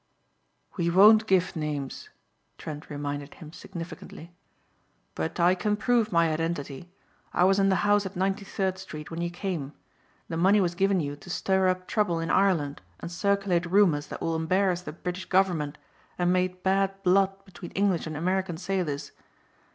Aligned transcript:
"We 0.77 0.89
won't 0.89 1.27
give 1.27 1.55
names," 1.55 2.09
Trent 2.57 2.89
reminded 2.89 3.35
him 3.35 3.53
significantly. 3.53 4.33
"But 5.13 5.39
I 5.39 5.53
can 5.53 5.75
prove 5.77 6.11
my 6.11 6.33
identity. 6.33 6.89
I 7.35 7.43
was 7.43 7.59
in 7.59 7.69
the 7.69 7.75
house 7.85 8.03
at 8.07 8.15
Ninety 8.15 8.43
third 8.43 8.79
Street 8.79 9.11
when 9.11 9.21
you 9.21 9.29
came. 9.29 9.73
The 10.27 10.37
money 10.37 10.59
was 10.59 10.73
given 10.73 11.01
you 11.01 11.15
to 11.17 11.29
stir 11.29 11.67
up 11.67 11.87
trouble 11.87 12.19
in 12.19 12.31
Ireland 12.31 12.81
and 12.99 13.11
circulate 13.11 13.67
rumors 13.67 14.07
that 14.07 14.21
will 14.21 14.35
embarrass 14.35 14.81
the 14.81 14.91
British 14.91 15.25
government 15.25 15.77
and 16.17 16.33
made 16.33 16.63
bad 16.63 17.03
blood 17.03 17.45
between 17.45 17.69
English 17.73 18.07
and 18.07 18.17
American 18.17 18.57
sailors. 18.57 19.11